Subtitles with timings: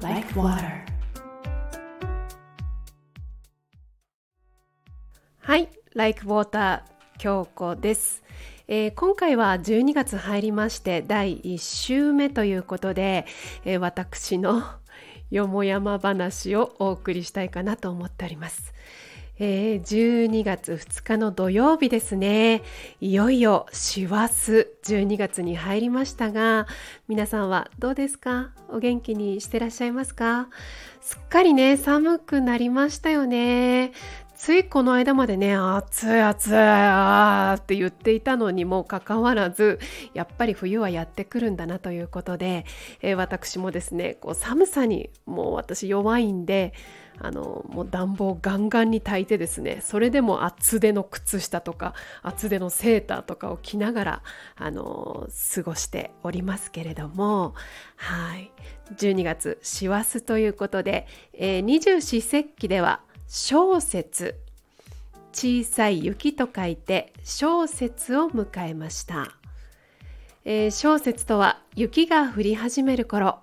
[0.00, 0.88] like water
[5.40, 6.82] はい Like Water
[7.18, 8.22] 京子です、
[8.68, 13.26] えー今回は12月入りまして第1週目ということで、
[13.64, 14.62] えー私の
[15.30, 18.72] よもやま話をお送りしたいかなと思っております。
[19.40, 22.62] えー12月2日の土曜日ですね。
[23.00, 26.66] いよいよ師走12月に入りましたが、
[27.06, 28.50] 皆さんはどうですか？
[28.68, 30.48] お元気にしてらっしゃいますか？
[31.00, 33.92] すっかりね、寒くなりましたよね。
[34.34, 39.78] ついこの間までね、暑い暑いあーって言っていたのにもかかわらず、
[40.14, 42.64] やっぱり冬はやってくるんだなということで、
[43.02, 46.72] えー私もですね、こう寒さにもう私弱いんで、
[47.20, 54.22] あのもう暖房ガンガンに焚いてですねそれでも厚手の靴下とか厚手のセーターとかを着ながら
[54.56, 57.54] あの過ごしておりますけれども
[57.96, 58.52] はい。
[58.96, 64.36] 12月師走ということで、え二十四節気では小節
[65.32, 69.32] 小さい雪と書いて小節を迎えました、
[70.44, 73.40] えー小節とは雪が降り始める頃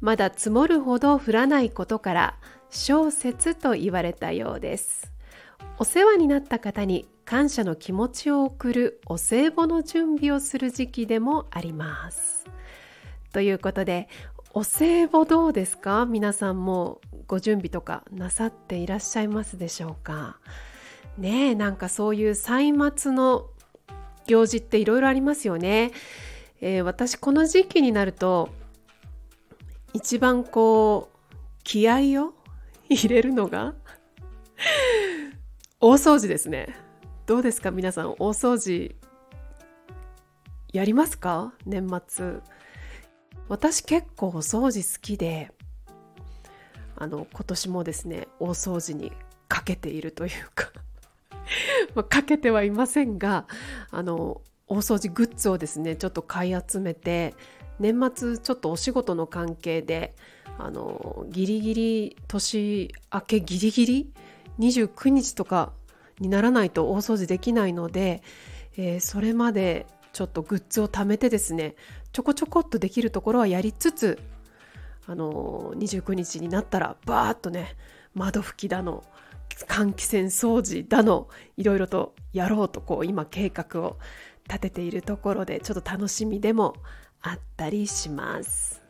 [0.00, 2.36] まだ積もるほど降らないことから
[2.70, 5.12] 小節と言われたようです。
[5.78, 12.46] お世話になった方に感謝の気持ちを送るお歳暮の準備をする時期でもあります。
[13.32, 14.08] ということで
[14.54, 16.06] お歳暮どうですか？
[16.06, 20.38] 皆さんもご準備とかなさっていらっしゃいますでしょうか？
[21.18, 23.48] ねえなんかそういう歳末の
[24.26, 25.92] 行事っていろいろありますよね、
[26.60, 28.48] えー私この時期になると
[29.92, 31.26] 一番こう
[31.64, 32.34] 気合を
[32.88, 33.74] 入れるのが？
[35.80, 36.74] 大掃除ですね。
[37.26, 37.70] どうですか？
[37.70, 38.94] 皆さん大掃除
[40.72, 41.52] やりますか？
[41.64, 42.38] 年末。
[43.48, 45.52] 私結構お掃除好きで
[46.96, 49.12] あの今年もですね大掃除に
[49.46, 50.72] かけているというか。
[51.94, 53.46] まあかけてはいませんが
[53.90, 57.34] あの大掃除グッズをですねちょっと買い集めて
[57.78, 60.14] 年末ちょっとお仕事の関係で
[60.58, 64.12] あのギリギリ年明けギリギリ
[64.58, 65.72] 29日とか
[66.18, 68.22] にならないと大掃除できないので、
[68.76, 71.74] えーそれまでちょっとグッズを貯めてですね
[72.12, 74.18] ちょこちょこっとできるところはやりつつ
[75.06, 77.76] あの29日になったらバーッとね
[78.14, 79.04] 窓拭きだの
[79.68, 83.98] 換気扇掃除だのいろいろとやろうとこう今計画を
[84.48, 86.74] 立てているところでちょっと楽しみでも
[87.22, 88.82] あったりします。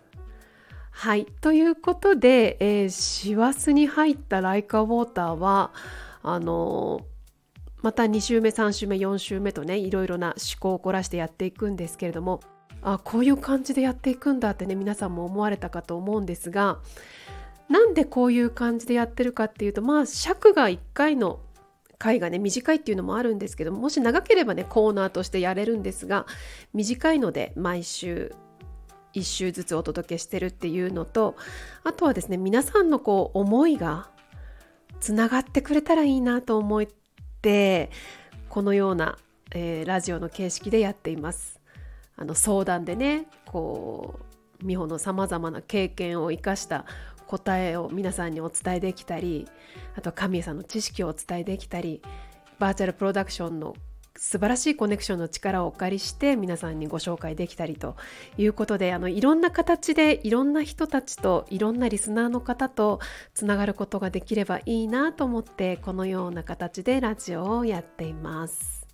[0.91, 5.73] はいということで、えー師走に入ったライカウォーターは
[6.23, 7.03] あの
[7.83, 12.41] また2週目3週目4週目とねいろいろな思考を凝らしてやっていくんですけれども
[12.83, 16.79] あこういう感じでやっていくんだってね皆さんも思われたかと思うんですが
[17.69, 21.41] なんでこういう感じでやってるかっていうとまあ尺が1回の
[21.99, 26.27] 回がね短いっていうのもあるんですけどもし長ければねコーナーとしてやれるんですが
[26.75, 28.35] 短いので毎週
[29.15, 31.37] 1週ずつお届けしてるっていうのと
[31.85, 34.11] あとはですね皆さんのこう思いが
[35.01, 36.87] つながってくれたらいいなと思っ
[37.41, 37.91] て
[38.49, 39.19] このような、
[39.53, 41.61] えーラジオの形式でやっています。
[42.17, 44.19] あの相談でねこ
[44.63, 46.87] う美穂のさまざまな経験を生かした
[47.27, 49.47] 答えを皆さんにお伝えできたり
[49.97, 52.01] あと神谷さんの知識をお伝えできたり
[52.59, 53.75] バーチャルプロダクションの
[54.19, 57.97] 素晴らしいコネクションの力をお借りして皆さんにご紹介できたりと
[58.39, 63.01] いうことであのいろんな形でいろんな人たちといろんなリスナーの方と
[63.35, 68.87] つながることができればいいなと思ってこのような形でラジオをやっています。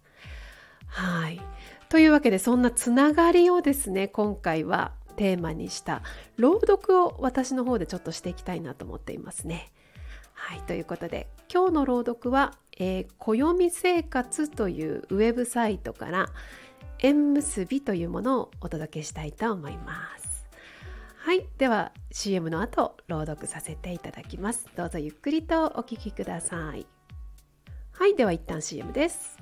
[0.86, 1.40] はい
[1.88, 6.02] というわけでそんなつながりをですね今回はテーマにした
[6.36, 9.72] 朗読を私の方でちょっとしていきたいなと思っていますね。
[10.32, 16.28] はい、ということで今日の朗読は「えー暦生活」というウェブサイトから
[16.98, 20.46] 「縁結び」というものをお届けしたいと思います。
[21.16, 24.66] はい、では CM の後朗読させていただきます。
[24.76, 26.86] どうぞゆっくりとお聞きください。
[27.92, 29.38] はい、では一旦 CM です。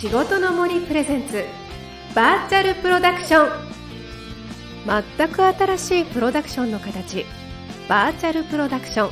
[0.00, 1.44] 仕事の森プレゼンツ
[2.14, 3.48] バーチャルプロダクション。
[5.16, 7.24] 全く新しいプロダクションの形。
[7.88, 9.10] バーチャルプロダクション。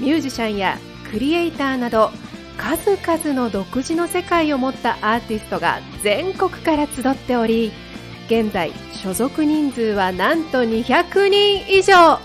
[0.00, 0.76] ミュージシャンや
[1.10, 2.10] クリエイターなど
[2.58, 7.72] 数々の独自の世界を持ったアーティストが全国から集っており
[8.26, 12.18] 現在所属人数はなんと200人以上。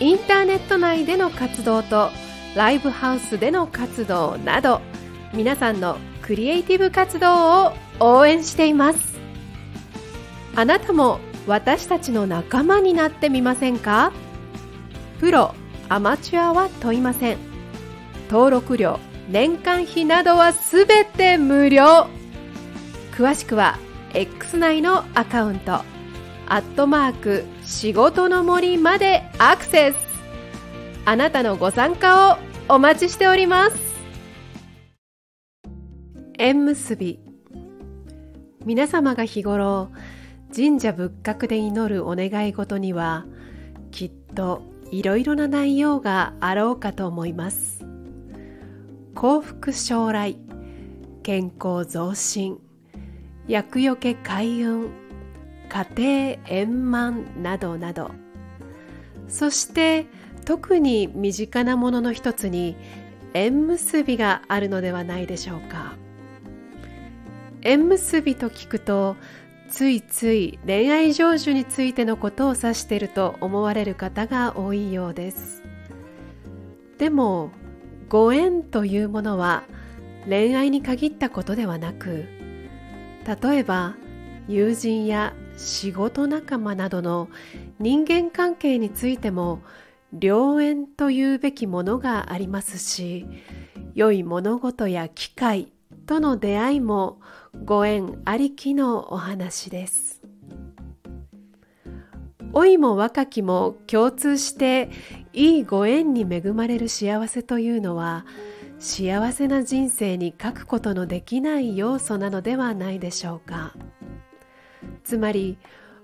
[0.00, 2.10] インターネット内での活動と
[2.54, 4.80] ライブハウスでの活動など
[5.34, 9.16] 皆さんのクリエイティブ活動を応援しています。
[10.56, 14.12] あなたも私たちの仲間になってみませんか？
[15.20, 15.54] プロ
[15.88, 17.38] アマチュアは問いません。
[18.28, 22.08] 登録料年間費などはすべて無料。
[23.16, 23.78] 詳しくは
[24.12, 25.84] X 内のアカウントア
[26.48, 29.96] ットマーク仕事の森までアクセス。
[31.04, 32.38] あなたのご参加を
[32.68, 33.85] お待ちしております。
[36.38, 37.18] 縁結び。
[38.66, 39.90] 皆様が日頃
[40.54, 43.24] 神社仏閣で祈るお願い事には
[43.90, 47.86] きっといろいろな内容があろうかと思います。
[49.14, 50.36] 幸福将来
[51.22, 52.58] 健康増進
[53.48, 54.90] 厄除け開運
[55.70, 58.10] 家庭円満などなど。
[59.26, 60.06] そして
[60.44, 62.76] 特に身近なものの一つに
[63.32, 65.96] 縁結びがあるのではないでしょうか。
[67.66, 69.16] 縁結びと聞くと
[69.68, 75.64] ついつい恋愛成就についてのことを指していると思われる方が多いようです。
[76.98, 77.50] でも
[78.08, 79.64] ご縁というものは
[80.28, 82.26] 恋愛に限ったことではなく
[83.42, 83.96] 例えば
[84.46, 87.28] 友人や仕事仲間などの
[87.80, 89.60] 人間関係についても
[90.18, 93.26] 良縁というべきものがありますし
[93.94, 95.72] 良い物事や機会
[96.06, 97.18] との出会いも
[97.64, 100.22] ご縁ありきのお話です。
[102.52, 104.90] 老いも若きも共通して
[105.32, 108.24] いいご縁に恵まれる幸せというのは
[108.78, 113.74] 幸せな人生に書くことのできない要素なのではないでしょうか。
[115.04, 115.58] つまり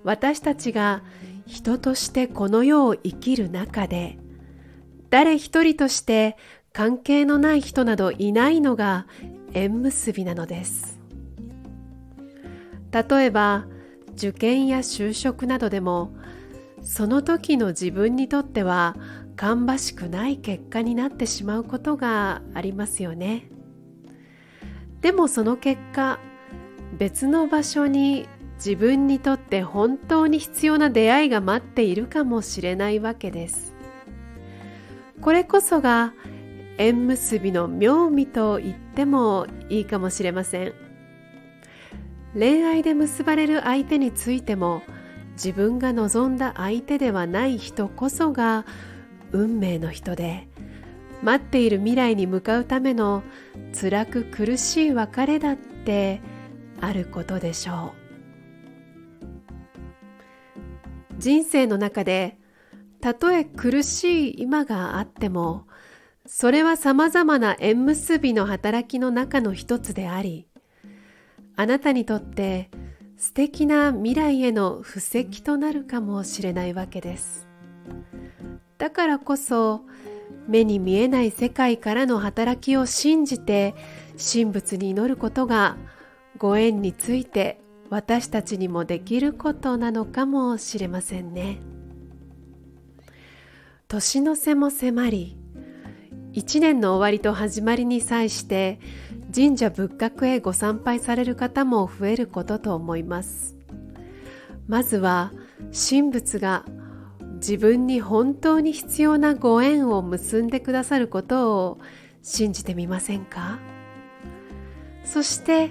[0.04, 1.02] 私たちが
[1.46, 4.18] 人としてこの世を生きる中で
[5.10, 6.36] 誰一人として
[6.72, 9.06] 関係のない人などいないのが
[9.52, 11.01] 縁結びなのです。
[12.92, 13.66] 例えば
[14.14, 16.14] 受験や就職などでも
[16.82, 18.96] その時の自分にとっては
[19.36, 23.48] 芳しくない結果になってしまうことがありますよね。
[25.00, 26.18] でもその結果
[26.98, 33.74] 別の場所に自分にとって本当に必要な出会いが待っているかもしれないわけです。
[35.20, 36.14] これこそが
[36.78, 40.91] 縁結びの妙味と言ってもいいかもしれません。
[42.34, 44.82] 恋愛で結ばれる相手についても
[45.32, 48.64] 自分が望んだ相手ではない人こそが
[49.32, 50.48] 運命の人で
[51.22, 53.22] 待っている未来に向かうための
[53.78, 56.20] 辛く苦しい別れだって
[56.80, 58.02] あることでしょう。
[61.18, 62.36] 人生の中で
[63.00, 65.66] たとえ苦しい今があっても
[66.26, 70.48] それはさまざまな縁結びの働きの中の一つであり
[71.62, 72.70] あなたにとって
[73.16, 77.46] 素敵な未来への布石となるかもしれないわけです。
[78.78, 79.82] だからこそ
[80.48, 83.76] 目に見えない世界からの働きを信じて
[84.18, 85.76] 神仏に祈ることが
[86.36, 87.60] ご縁について
[87.90, 91.60] 私たちにもできることなのかもしれませんね。
[93.86, 95.38] 年の瀬も迫り
[96.32, 98.80] 一年の終わりと始まりに際して
[99.34, 103.56] 神社仏閣へご参拝される方も増えることと思います。
[104.68, 105.32] まずは
[105.72, 106.64] 神仏が
[107.36, 111.78] 自分に本当に必要なご縁を結んでくださることを
[112.22, 113.58] 信じてみませんか？
[115.04, 115.70] そして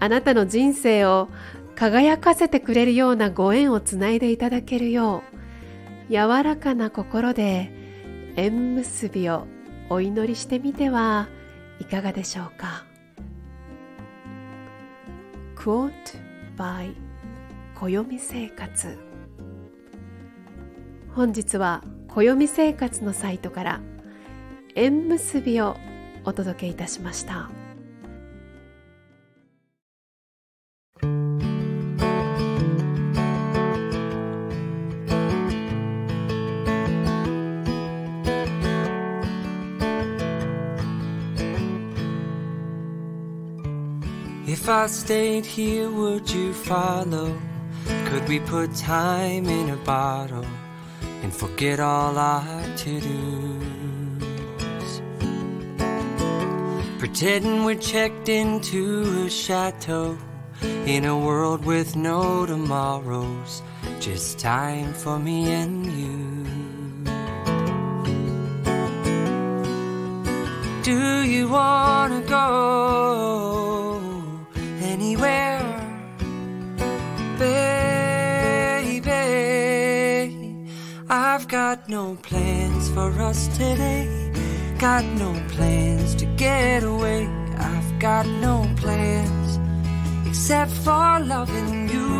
[0.00, 1.28] あなたの人生を
[1.74, 5.22] 輝かせてくれるようなご縁をつないでいただけるよ
[6.08, 7.70] う柔らかな心で
[8.36, 9.46] 縁結びを
[9.90, 11.28] お祈りしてみては
[11.80, 12.84] いかがでしょうか
[15.56, 15.92] ？Quote
[16.56, 16.94] by
[17.74, 18.98] 暦生活
[21.14, 23.80] 本日は暦生活のサイトから
[24.74, 25.76] 縁結びを
[26.24, 27.50] お届けいたしました。
[44.66, 47.40] If I stayed here, would you follow?
[48.06, 50.44] Could we put time in a bottle?
[51.22, 55.00] and forget all our to dos.
[56.98, 60.18] Pretending we're checked into a chateau
[60.84, 63.62] in a world with no tomorrows,
[64.00, 66.44] just time for me and you.
[70.82, 73.45] Do you wanna go
[81.70, 84.06] got no plans for us today.
[84.78, 87.26] Got no plans to get away.
[87.58, 89.58] I've got no plans
[90.28, 92.10] except for loving you.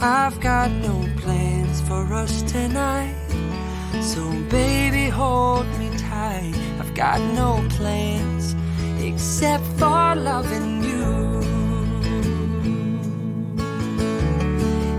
[0.00, 3.14] I've got no plans for us tonight.
[4.02, 6.56] So, baby, hold me tight.
[6.80, 8.56] I've got no plans
[8.98, 11.33] except for loving you.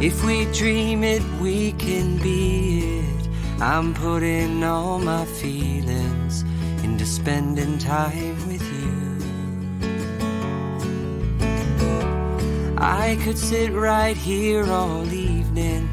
[0.06, 3.28] If we dream it, we can be it.
[3.60, 6.44] I'm putting all my feelings
[6.84, 8.94] into spending time with you.
[12.78, 15.90] I could sit right here all evening,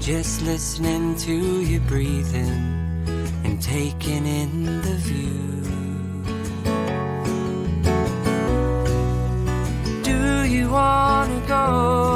[0.00, 2.64] just listening to you breathing
[3.44, 5.38] and taking in the view.
[10.02, 12.11] Do you wanna go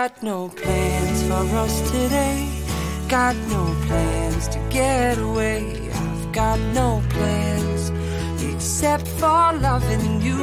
[0.00, 2.48] Got no plans for us today.
[3.08, 5.88] Got no plans to get away.
[5.92, 7.92] I've got no plans
[8.42, 10.42] except for loving you.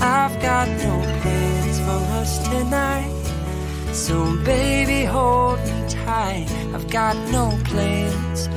[0.00, 3.24] I've got no plans for us tonight.
[3.92, 6.48] So, baby, hold me tight.
[6.72, 8.48] I've got no plans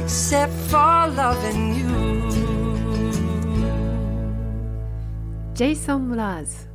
[0.00, 1.98] except for loving you.
[5.52, 6.67] Jason Mraz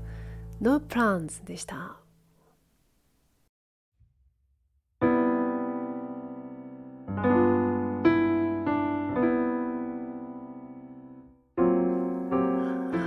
[0.64, 1.98] No Plans でした。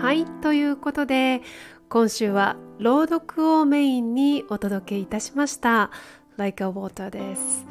[0.02, 1.40] はいということで
[1.88, 5.90] 今週は朗読をメインにお届けいたしました
[6.36, 7.64] Like a Water です、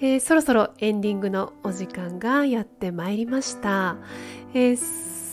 [0.00, 3.96] えーそろそろエンディングのお時間がやってまいりました、
[4.54, 5.25] えー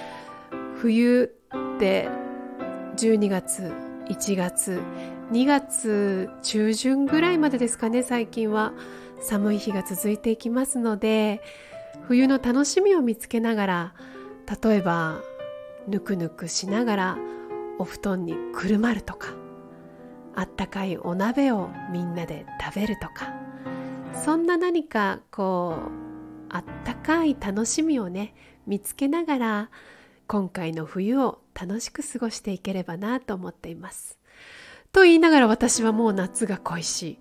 [0.76, 1.36] 冬
[1.76, 2.08] って
[2.96, 3.74] 12月、
[4.08, 4.80] 1月、
[5.30, 8.72] 2月中旬ぐらいまでですかね最近は
[9.20, 11.42] 寒い日が続いていきますので
[12.06, 13.94] 冬の楽しみを見つけながら
[14.62, 15.20] 例えば
[15.86, 17.18] ぬくぬくしながら
[17.78, 19.28] お布団にくるまるとか
[20.34, 23.34] あったかいお鍋をみんなで食べるとか
[24.14, 25.90] そんな何かこう
[26.48, 28.34] あったかい楽しみをね
[28.66, 29.70] 見つけながら
[30.26, 34.17] 今回の冬を楽しく過ごしていければなと思っています。
[34.92, 37.18] と言いながら私はもう夏が恋しい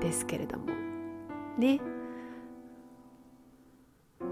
[0.00, 0.66] ですけれども。
[1.58, 1.80] ね。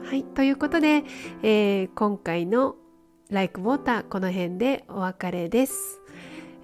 [0.02, 0.24] はい。
[0.24, 1.04] ということで、
[1.42, 2.76] えー今回の
[3.30, 6.00] 「Like Water」この辺でお別れです、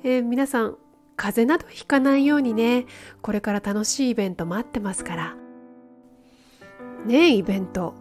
[0.04, 0.76] えー皆さん
[1.16, 2.86] 風邪などひかないようにね。
[3.20, 5.36] これから楽しいイベント待ってますから。
[7.04, 7.94] ねイベント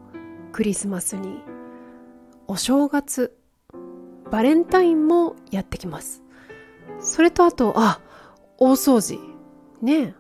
[0.52, 1.40] クリスマスに。
[2.48, 3.38] お正月
[4.30, 6.24] バレンタインもやってきます。
[7.02, 8.00] それとあと、あ、
[8.58, 9.20] 大掃除。
[9.82, 10.14] ね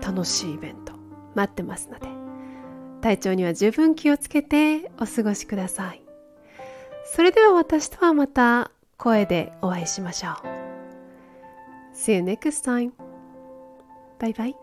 [0.00, 0.94] 楽しいイベント
[1.34, 2.08] 待ってますので、
[3.02, 6.02] 体調には十分気をつけてお過ごしください。
[7.04, 10.34] それでは私とはまた声でお会いしましょう。
[11.94, 12.92] See you next time.
[14.18, 14.59] バイバイ。